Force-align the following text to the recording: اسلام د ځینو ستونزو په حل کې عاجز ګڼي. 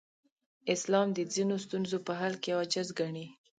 اسلام 0.73 1.07
د 1.13 1.19
ځینو 1.33 1.55
ستونزو 1.65 1.97
په 2.07 2.13
حل 2.19 2.33
کې 2.43 2.51
عاجز 2.57 2.87
ګڼي. 2.99 3.27